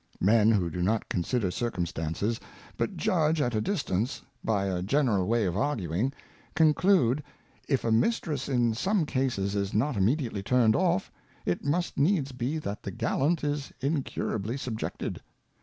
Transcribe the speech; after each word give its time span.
Men 0.19 0.49
who 0.51 0.71
do 0.71 0.81
not 0.81 1.07
consider 1.09 1.51
Circumstances, 1.51 2.39
but 2.75 2.97
judge 2.97 3.39
at 3.39 3.53
a 3.53 3.61
distance, 3.61 4.23
by 4.43 4.65
a 4.65 4.81
general 4.81 5.27
way 5.27 5.45
of 5.45 5.55
arguing, 5.55 6.11
conclude 6.55 7.21
if 7.69 7.83
a 7.85 7.91
Mistress 7.91 8.49
in 8.49 8.73
some 8.73 9.05
Cases 9.05 9.55
is 9.55 9.75
not 9.75 9.95
immediately 9.97 10.41
turned 10.41 10.75
off, 10.75 11.11
it 11.45 11.63
must 11.63 11.99
needs 11.99 12.31
be 12.31 12.57
that 12.57 12.81
the 12.81 12.89
Gallant 12.89 13.43
is 13.43 13.71
incurably 13.79 14.57
subjected. 14.57 15.21